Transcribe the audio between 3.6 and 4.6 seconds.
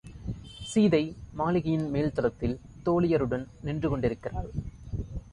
நின்றுகொண்டிருக்கிறாள்.